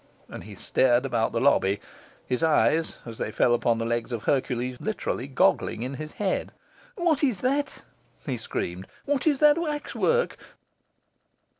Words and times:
And 0.29 0.45
he 0.45 0.55
stared 0.55 1.05
about 1.05 1.31
the 1.31 1.39
lobby, 1.39 1.79
his 2.25 2.41
eyes, 2.41 2.95
as 3.05 3.19
they 3.19 3.31
fell 3.31 3.53
upon 3.53 3.77
the 3.77 3.85
legs 3.85 4.11
of 4.11 4.23
Hercules, 4.23 4.81
literally 4.81 5.27
goggling 5.27 5.83
in 5.83 5.93
his 5.93 6.13
head. 6.13 6.51
'What 6.95 7.23
is 7.23 7.41
that?' 7.41 7.83
he 8.25 8.35
screamed. 8.37 8.87
'What 9.05 9.27
is 9.27 9.39
that 9.41 9.59
waxwork? 9.59 10.37